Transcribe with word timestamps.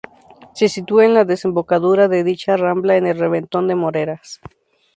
Se 0.55 0.67
sitúa 0.67 1.05
en 1.05 1.13
la 1.13 1.25
desembocadura 1.25 2.07
de 2.07 2.23
dicha 2.23 2.57
rambla 2.57 2.97
en 2.97 3.05
el 3.05 3.19
reventón 3.19 3.67
de 3.67 3.75
Moreras. 3.75 4.41